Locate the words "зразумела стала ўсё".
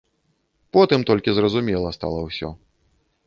1.37-2.49